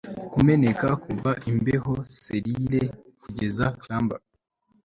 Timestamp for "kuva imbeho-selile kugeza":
1.03-3.65